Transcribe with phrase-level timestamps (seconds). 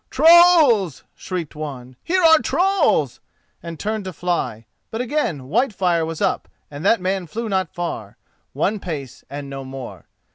[0.09, 1.95] "Trolls!" shrieked one.
[2.03, 3.19] "Here are trolls!"
[3.61, 4.65] and turned to fly.
[4.89, 10.07] But again Whitefire was up and that man flew not far—one pace, and no more.